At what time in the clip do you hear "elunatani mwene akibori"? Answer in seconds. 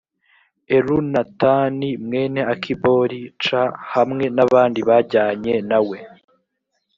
0.75-3.21